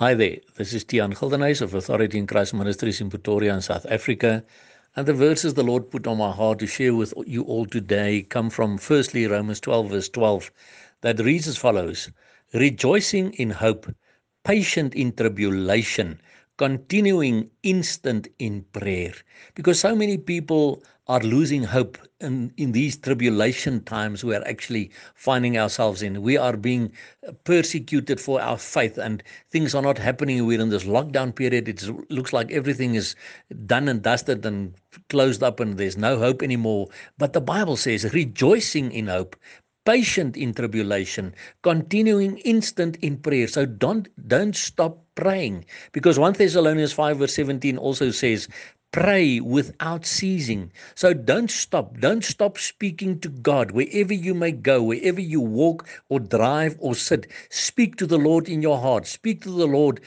Hi 0.00 0.14
there, 0.14 0.36
this 0.54 0.74
is 0.74 0.84
Tian 0.84 1.12
Gildenhuys 1.12 1.60
of 1.60 1.74
Authority 1.74 2.18
in 2.18 2.28
Christ 2.28 2.54
Ministries 2.54 3.00
in 3.00 3.10
Pretoria 3.10 3.52
in 3.52 3.60
South 3.60 3.84
Africa. 3.90 4.44
And 4.94 5.08
the 5.08 5.12
verses 5.12 5.54
the 5.54 5.64
Lord 5.64 5.90
put 5.90 6.06
on 6.06 6.18
my 6.18 6.30
heart 6.30 6.60
to 6.60 6.68
share 6.68 6.94
with 6.94 7.12
you 7.26 7.42
all 7.42 7.66
today 7.66 8.22
come 8.22 8.48
from 8.48 8.78
firstly 8.78 9.26
Romans 9.26 9.58
12, 9.58 9.90
verse 9.90 10.08
12, 10.10 10.52
that 11.00 11.18
reads 11.18 11.48
as 11.48 11.56
follows 11.56 12.12
Rejoicing 12.54 13.32
in 13.32 13.50
hope, 13.50 13.92
patient 14.44 14.94
in 14.94 15.10
tribulation, 15.10 16.20
continuing 16.58 17.50
instant 17.64 18.28
in 18.38 18.64
prayer 18.72 19.14
because 19.56 19.80
so 19.80 19.96
many 19.96 20.16
people 20.16 20.80
are 21.08 21.20
losing 21.20 21.62
hope 21.62 21.96
in 22.20 22.52
in 22.56 22.72
these 22.72 22.96
tribulation 22.96 23.82
times. 23.84 24.22
We 24.22 24.34
are 24.34 24.46
actually 24.46 24.90
finding 25.14 25.56
ourselves 25.56 26.02
in. 26.02 26.22
We 26.22 26.36
are 26.36 26.56
being 26.56 26.92
persecuted 27.44 28.20
for 28.20 28.40
our 28.40 28.58
faith 28.58 28.98
and 28.98 29.22
things 29.50 29.74
are 29.74 29.82
not 29.82 29.98
happening. 29.98 30.44
We're 30.44 30.60
in 30.60 30.68
this 30.68 30.84
lockdown 30.84 31.34
period. 31.34 31.68
It 31.68 31.82
looks 32.10 32.32
like 32.32 32.50
everything 32.50 32.94
is 32.94 33.14
done 33.66 33.88
and 33.88 34.02
dusted 34.02 34.44
and 34.44 34.74
closed 35.08 35.42
up 35.42 35.60
and 35.60 35.78
there's 35.78 35.96
no 35.96 36.18
hope 36.18 36.42
anymore. 36.42 36.88
But 37.16 37.32
the 37.32 37.40
bible 37.40 37.76
says 37.76 38.12
rejoicing 38.12 38.92
in 38.92 39.06
hope 39.06 39.36
patient 39.88 40.36
in 40.36 40.52
tribulation, 40.52 41.34
continuing 41.62 42.36
instant 42.38 42.96
in 42.96 43.16
prayer. 43.16 43.48
So 43.48 43.64
don't 43.64 44.06
don't 44.28 44.54
stop 44.54 45.02
praying. 45.14 45.64
Because 45.92 46.18
1 46.18 46.34
Thessalonians 46.34 46.92
5 46.92 47.16
verse 47.16 47.34
17 47.34 47.78
also 47.78 48.10
says 48.10 48.48
pray 48.92 49.40
without 49.40 50.06
ceasing. 50.06 50.72
So 50.94 51.12
don't 51.12 51.50
stop. 51.50 51.98
Don't 51.98 52.24
stop 52.24 52.58
speaking 52.58 53.20
to 53.20 53.28
God 53.28 53.72
wherever 53.72 54.14
you 54.14 54.34
may 54.34 54.52
go, 54.52 54.82
wherever 54.82 55.20
you 55.20 55.40
walk 55.40 55.86
or 56.08 56.20
drive 56.20 56.76
or 56.78 56.94
sit. 56.94 57.26
Speak 57.50 57.96
to 57.96 58.06
the 58.06 58.18
Lord 58.18 58.48
in 58.48 58.62
your 58.62 58.78
heart. 58.78 59.06
Speak 59.06 59.42
to 59.42 59.50
the 59.50 59.66
Lord, 59.66 60.00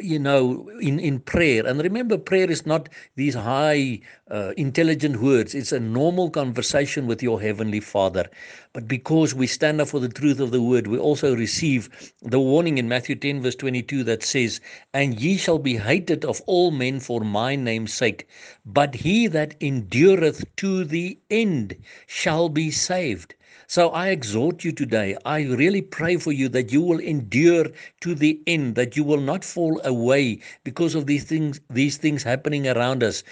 you 0.00 0.18
know, 0.18 0.68
in, 0.80 0.98
in 0.98 1.20
prayer. 1.20 1.66
And 1.66 1.80
remember, 1.82 2.16
prayer 2.16 2.50
is 2.50 2.64
not 2.64 2.88
these 3.16 3.34
high, 3.34 4.00
uh, 4.32 4.54
intelligent 4.56 5.20
words, 5.20 5.54
it's 5.54 5.72
a 5.72 5.80
normal 5.80 6.30
conversation 6.30 7.06
with 7.06 7.22
your 7.22 7.40
Heavenly 7.40 7.80
Father. 7.80 8.30
But 8.72 8.88
because 8.88 9.34
we 9.34 9.46
stand 9.46 9.80
up 9.82 9.88
for 9.88 10.00
the 10.00 10.08
truth 10.08 10.40
of 10.40 10.50
the 10.50 10.62
word, 10.62 10.86
we 10.86 10.96
also 10.98 11.36
receive 11.36 12.12
the 12.22 12.40
warning 12.40 12.78
in 12.78 12.88
Matthew 12.88 13.14
10, 13.14 13.42
verse 13.42 13.56
22 13.56 14.02
that 14.04 14.22
says, 14.22 14.60
And 14.94 15.20
ye 15.20 15.36
shall 15.36 15.58
be 15.58 15.76
hated 15.76 16.24
of 16.24 16.40
all 16.46 16.70
men 16.70 16.98
for 16.98 17.20
my 17.20 17.54
name's 17.54 17.92
sake 17.92 18.21
but 18.64 18.94
he 18.94 19.26
that 19.26 19.54
endureth 19.60 20.44
to 20.56 20.84
the 20.84 21.18
end 21.30 21.76
shall 22.06 22.48
be 22.48 22.70
saved. 22.70 23.34
So 23.66 23.88
I 23.90 24.08
exhort 24.08 24.64
you 24.64 24.72
today. 24.72 25.16
I 25.24 25.44
really 25.44 25.80
pray 25.80 26.16
for 26.16 26.32
you 26.32 26.48
that 26.50 26.72
you 26.72 26.82
will 26.82 27.00
endure 27.00 27.66
to 28.00 28.14
the 28.14 28.38
end, 28.46 28.74
that 28.74 28.96
you 28.96 29.04
will 29.04 29.20
not 29.20 29.44
fall 29.44 29.80
away 29.84 30.40
because 30.62 30.94
of 30.94 31.06
these 31.06 31.24
things, 31.24 31.60
these 31.70 31.96
things 31.96 32.22
happening 32.22 32.68
around 32.68 33.02
us, 33.02 33.22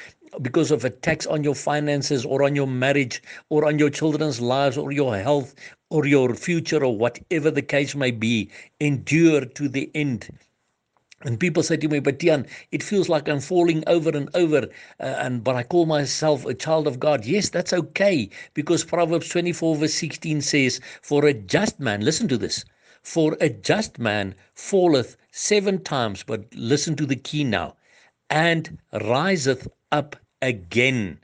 because 0.41 0.71
of 0.71 0.85
attacks 0.85 1.27
on 1.27 1.45
your 1.45 1.55
finances 1.55 2.25
or 2.25 2.43
on 2.43 2.57
your 2.57 2.67
marriage 2.67 3.23
or 3.51 3.67
on 3.67 3.79
your 3.79 3.91
children's 3.91 4.41
lives 4.41 4.79
or 4.79 4.93
your 4.93 5.17
health 5.19 5.55
or 5.91 6.07
your 6.07 6.35
future 6.35 6.83
or 6.83 6.97
whatever 6.97 7.51
the 7.51 7.63
case 7.63 7.95
may 7.95 8.11
be. 8.11 8.49
Endure 8.81 9.45
to 9.45 9.69
the 9.69 9.91
end. 9.95 10.31
And 11.23 11.39
people 11.39 11.63
say 11.63 11.77
to 11.77 11.89
me, 11.89 12.01
but 12.01 12.19
Tian, 12.19 12.47
it 12.73 12.83
feels 12.83 13.11
like 13.11 13.29
I'm 13.29 13.41
falling 13.41 13.85
over 13.87 14.09
and 14.09 14.31
over, 14.35 14.69
uh, 14.99 15.03
and 15.03 15.45
but 15.45 15.55
I 15.55 15.63
call 15.63 15.85
myself 15.85 16.47
a 16.47 16.55
child 16.55 16.87
of 16.87 16.99
God. 16.99 17.27
Yes, 17.27 17.51
that's 17.51 17.75
okay, 17.75 18.31
because 18.55 18.85
Proverbs 18.85 19.29
24, 19.29 19.77
verse 19.77 19.93
16 19.93 20.41
says, 20.41 20.81
For 21.03 21.27
a 21.27 21.35
just 21.35 21.79
man, 21.79 22.01
listen 22.01 22.27
to 22.29 22.39
this, 22.39 22.65
for 23.03 23.37
a 23.39 23.51
just 23.51 23.99
man 23.99 24.35
falleth 24.55 25.19
seven 25.31 25.83
times, 25.85 26.23
but 26.23 26.47
listen 26.55 26.97
to 26.97 27.05
the 27.05 27.17
key 27.17 27.45
now, 27.45 27.77
and 28.31 28.79
riseth 28.95 29.69
up 29.93 30.17
again. 30.41 31.19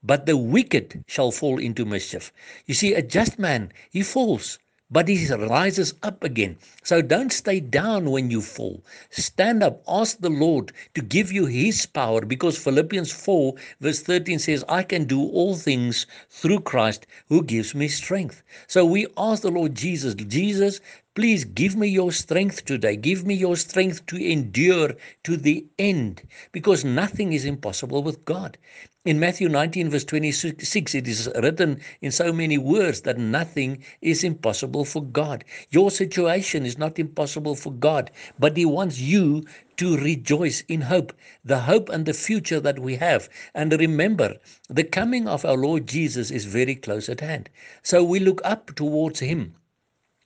But 0.00 0.26
the 0.26 0.36
wicked 0.36 1.04
shall 1.08 1.32
fall 1.32 1.58
into 1.58 1.84
mischief. 1.84 2.32
You 2.66 2.74
see, 2.74 2.94
a 2.94 3.02
just 3.02 3.36
man, 3.36 3.72
he 3.90 4.04
falls 4.04 4.60
but 4.90 5.08
he 5.08 5.26
rises 5.34 5.94
up 6.02 6.24
again. 6.24 6.58
So 6.82 7.00
don't 7.00 7.32
stay 7.32 7.60
down 7.60 8.10
when 8.10 8.30
you 8.30 8.40
fall. 8.40 8.82
Stand 9.10 9.62
up. 9.62 9.82
Ask 9.86 10.18
the 10.20 10.30
Lord 10.30 10.72
to 10.94 11.02
give 11.02 11.30
you 11.30 11.46
his 11.46 11.86
power 11.86 12.24
because 12.24 12.58
Philippians 12.58 13.12
4, 13.12 13.54
verse 13.80 14.02
13 14.02 14.38
says, 14.38 14.64
I 14.68 14.82
can 14.82 15.04
do 15.04 15.22
all 15.22 15.54
things 15.54 16.06
through 16.28 16.60
Christ 16.60 17.06
who 17.28 17.42
gives 17.42 17.74
me 17.74 17.88
strength. 17.88 18.42
So 18.66 18.84
we 18.84 19.06
ask 19.16 19.42
the 19.42 19.50
Lord 19.50 19.74
Jesus, 19.74 20.14
Jesus, 20.14 20.80
Please 21.20 21.44
give 21.44 21.76
me 21.76 21.86
your 21.86 22.12
strength 22.12 22.64
today. 22.64 22.96
Give 22.96 23.26
me 23.26 23.34
your 23.34 23.54
strength 23.54 24.06
to 24.06 24.16
endure 24.16 24.94
to 25.24 25.36
the 25.36 25.66
end 25.78 26.22
because 26.50 26.82
nothing 26.82 27.34
is 27.34 27.44
impossible 27.44 28.02
with 28.02 28.24
God. 28.24 28.56
In 29.04 29.20
Matthew 29.20 29.50
19, 29.50 29.90
verse 29.90 30.04
26, 30.06 30.94
it 30.94 31.06
is 31.06 31.30
written 31.42 31.78
in 32.00 32.10
so 32.10 32.32
many 32.32 32.56
words 32.56 33.02
that 33.02 33.18
nothing 33.18 33.84
is 34.00 34.24
impossible 34.24 34.86
for 34.86 35.02
God. 35.02 35.44
Your 35.68 35.90
situation 35.90 36.64
is 36.64 36.78
not 36.78 36.98
impossible 36.98 37.54
for 37.54 37.74
God, 37.74 38.10
but 38.38 38.56
He 38.56 38.64
wants 38.64 38.98
you 38.98 39.44
to 39.76 39.98
rejoice 39.98 40.62
in 40.68 40.80
hope, 40.80 41.12
the 41.44 41.58
hope 41.58 41.90
and 41.90 42.06
the 42.06 42.14
future 42.14 42.60
that 42.60 42.78
we 42.78 42.96
have. 42.96 43.28
And 43.54 43.70
remember, 43.74 44.36
the 44.70 44.84
coming 44.84 45.28
of 45.28 45.44
our 45.44 45.58
Lord 45.58 45.86
Jesus 45.86 46.30
is 46.30 46.46
very 46.46 46.76
close 46.76 47.10
at 47.10 47.20
hand. 47.20 47.50
So 47.82 48.02
we 48.02 48.20
look 48.20 48.40
up 48.42 48.74
towards 48.74 49.20
Him. 49.20 49.54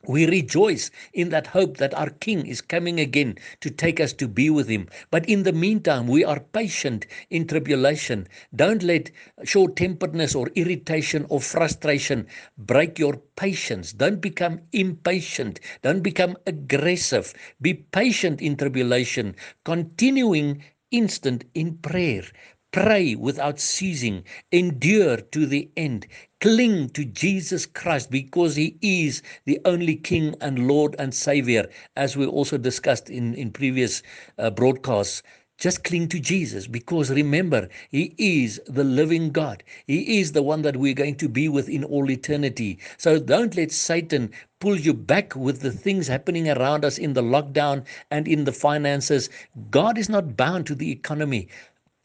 We 0.07 0.27
rejoice 0.27 0.91
in 1.13 1.31
that 1.31 1.49
hope 1.49 1.79
that 1.79 1.95
our 1.95 2.11
King 2.11 2.47
is 2.47 2.61
coming 2.61 3.01
again 3.01 3.37
to 3.61 3.71
take 3.71 4.01
us 4.01 4.13
to 4.15 4.29
be 4.29 4.51
with 4.51 4.69
Him. 4.69 4.89
But 5.11 5.29
in 5.29 5.43
the 5.45 5.53
meantime, 5.53 6.07
we 6.07 6.25
are 6.25 6.41
patient 6.41 7.07
in 7.31 7.47
tribulation. 7.47 8.29
Don't 8.55 8.83
let 8.83 9.11
short 9.45 9.77
temperedness 9.77 10.35
or 10.35 10.49
irritation 10.55 11.27
or 11.29 11.41
frustration 11.41 12.27
break 12.59 12.99
your 12.99 13.17
patience. 13.37 13.93
Don't 13.93 14.21
become 14.21 14.61
impatient. 14.73 15.61
Don't 15.83 16.03
become 16.03 16.37
aggressive. 16.47 17.33
Be 17.61 17.75
patient 17.75 18.43
in 18.43 18.57
tribulation, 18.57 19.35
continuing 19.65 20.63
instant 20.91 21.45
in 21.55 21.77
prayer. 21.79 22.25
Pray 22.73 23.15
without 23.15 23.61
ceasing. 23.61 24.25
Endure 24.51 25.19
to 25.19 25.47
the 25.47 25.71
end. 25.77 26.07
Cling 26.45 26.91
to 26.91 27.07
Jesus 27.07 27.65
Christ 27.65 28.11
because 28.11 28.55
He 28.55 28.77
is 28.83 29.23
the 29.47 29.59
only 29.65 29.97
King 29.97 30.35
and 30.43 30.69
Lord 30.69 30.95
and 30.99 31.15
Savior, 31.15 31.71
as 31.97 32.19
we 32.19 32.27
also 32.27 32.59
discussed 32.59 33.09
in, 33.09 33.33
in 33.33 33.51
previous 33.51 34.03
uh, 34.39 34.51
broadcasts. 34.51 35.23
Just 35.57 35.85
cling 35.85 36.09
to 36.09 36.21
Jesus 36.21 36.67
because 36.67 37.11
remember, 37.11 37.71
He 37.89 38.15
is 38.19 38.61
the 38.67 38.85
living 38.85 39.31
God. 39.31 39.63
He 39.87 40.19
is 40.21 40.33
the 40.33 40.43
one 40.43 40.61
that 40.61 40.77
we're 40.77 40.93
going 40.93 41.15
to 41.17 41.31
be 41.31 41.49
with 41.49 41.71
in 41.71 41.83
all 41.83 42.11
eternity. 42.11 42.79
So 42.99 43.19
don't 43.19 43.57
let 43.57 43.73
Satan 43.73 44.31
pull 44.61 44.77
you 44.77 44.93
back 44.93 45.35
with 45.35 45.63
the 45.63 45.73
things 45.73 46.09
happening 46.09 46.51
around 46.51 46.85
us 46.85 46.99
in 46.99 47.15
the 47.15 47.23
lockdown 47.23 47.87
and 48.11 48.29
in 48.29 48.45
the 48.45 48.53
finances. 48.53 49.31
God 49.71 49.97
is 49.97 50.11
not 50.11 50.37
bound 50.37 50.67
to 50.67 50.75
the 50.75 50.91
economy. 50.93 51.49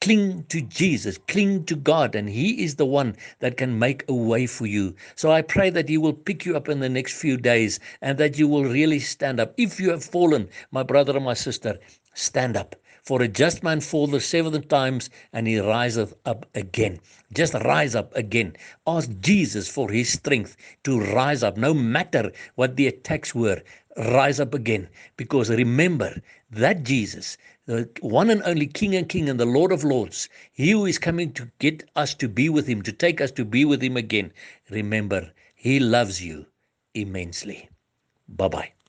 Cling 0.02 0.46
to 0.50 0.62
Jesus, 0.62 1.18
cling 1.28 1.66
to 1.66 1.76
God, 1.76 2.16
and 2.16 2.30
He 2.30 2.64
is 2.64 2.76
the 2.76 2.86
one 2.86 3.18
that 3.40 3.58
can 3.58 3.78
make 3.78 4.06
a 4.08 4.14
way 4.14 4.48
for 4.48 4.66
you. 4.66 4.96
So 5.16 5.32
I 5.32 5.42
pray 5.42 5.70
that 5.72 5.90
He 5.90 5.98
will 5.98 6.14
pick 6.14 6.46
you 6.46 6.56
up 6.56 6.70
in 6.70 6.80
the 6.80 6.88
next 6.88 7.20
few 7.20 7.36
days 7.36 7.82
and 8.02 8.18
that 8.18 8.38
you 8.38 8.48
will 8.48 8.64
really 8.64 9.00
stand 9.00 9.42
up. 9.42 9.54
If 9.58 9.80
you 9.80 9.90
have 9.90 10.04
fallen, 10.04 10.48
my 10.72 10.84
brother 10.84 11.16
and 11.16 11.26
my 11.26 11.34
sister, 11.34 11.78
stand 12.14 12.56
up. 12.56 12.76
For 13.10 13.24
a 13.24 13.28
just 13.28 13.64
man 13.64 13.82
falleth 13.82 14.24
seven 14.24 14.62
times 14.68 15.10
and 15.34 15.48
he 15.48 15.60
riseth 15.60 16.14
up 16.28 16.46
again. 16.54 17.00
Just 17.34 17.56
rise 17.56 17.96
up 17.96 18.16
again. 18.16 18.56
Ask 18.86 19.10
Jesus 19.20 19.68
for 19.68 19.90
his 19.90 20.14
strength 20.14 20.56
to 20.84 21.00
rise 21.00 21.42
up, 21.42 21.58
no 21.58 21.74
matter 21.74 22.32
what 22.54 22.76
the 22.76 22.86
attacks 22.86 23.34
were. 23.34 23.64
Rise 23.98 24.40
up 24.40 24.54
again. 24.54 24.90
Because 25.18 25.50
remember 25.50 26.22
that 26.52 26.84
Jesus, 26.84 27.36
the 27.66 27.90
one 28.02 28.30
and 28.30 28.44
only 28.44 28.68
King 28.68 28.96
and 28.96 29.10
King 29.10 29.28
and 29.28 29.40
the 29.40 29.46
Lord 29.58 29.72
of 29.72 29.84
Lords, 29.84 30.30
he 30.52 30.70
who 30.70 30.86
is 30.86 31.00
coming 31.00 31.34
to 31.34 31.50
get 31.58 31.90
us 31.96 32.14
to 32.14 32.30
be 32.30 32.48
with 32.48 32.68
him, 32.68 32.84
to 32.84 32.92
take 32.92 33.22
us 33.22 33.32
to 33.32 33.44
be 33.44 33.66
with 33.66 33.82
him 33.82 33.98
again, 33.98 34.32
remember, 34.70 35.32
he 35.56 35.80
loves 35.80 36.24
you 36.24 36.46
immensely. 36.94 37.70
Bye 38.28 38.50
bye. 38.50 38.72